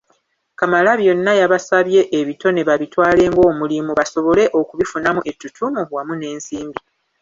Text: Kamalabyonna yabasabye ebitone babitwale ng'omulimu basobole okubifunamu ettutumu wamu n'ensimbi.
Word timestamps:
Kamalabyonna 0.59 1.31
yabasabye 1.41 2.01
ebitone 2.19 2.59
babitwale 2.69 3.23
ng'omulimu 3.31 3.91
basobole 3.99 4.43
okubifunamu 4.59 5.21
ettutumu 5.31 5.81
wamu 5.95 6.13
n'ensimbi. 6.17 6.79